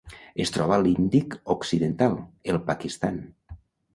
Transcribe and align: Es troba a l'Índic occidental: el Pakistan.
Es 0.43 0.51
troba 0.53 0.73
a 0.77 0.81
l'Índic 0.85 1.35
occidental: 1.55 2.17
el 2.53 2.59
Pakistan. 2.71 3.21